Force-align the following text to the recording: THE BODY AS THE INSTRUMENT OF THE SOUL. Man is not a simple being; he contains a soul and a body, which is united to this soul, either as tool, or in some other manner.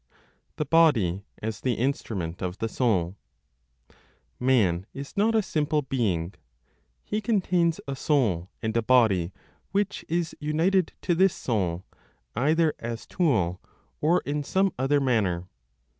THE 0.55 0.65
BODY 0.65 1.25
AS 1.43 1.61
THE 1.61 1.75
INSTRUMENT 1.75 2.41
OF 2.41 2.57
THE 2.57 2.67
SOUL. 2.67 3.15
Man 4.39 4.87
is 4.95 5.15
not 5.15 5.35
a 5.35 5.43
simple 5.43 5.83
being; 5.83 6.33
he 7.03 7.21
contains 7.21 7.79
a 7.87 7.95
soul 7.95 8.49
and 8.63 8.75
a 8.75 8.81
body, 8.81 9.31
which 9.71 10.03
is 10.09 10.35
united 10.39 10.93
to 11.03 11.13
this 11.13 11.35
soul, 11.35 11.85
either 12.35 12.73
as 12.79 13.05
tool, 13.05 13.61
or 13.99 14.21
in 14.25 14.43
some 14.43 14.73
other 14.79 14.99
manner. 14.99 15.45